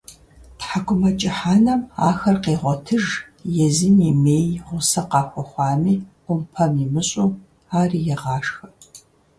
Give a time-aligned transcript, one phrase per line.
[0.57, 3.05] ТхьэкIумэкIыхь анэм ахэр къегъуэтыж,
[3.65, 5.95] езым имеи гъусэ къахуэхъуами,
[6.29, 7.29] Iумпэм имыщIу,
[7.79, 8.65] ари егъашхэ.